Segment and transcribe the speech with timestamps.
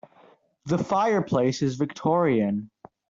[0.65, 2.71] This fireplace is Victorian.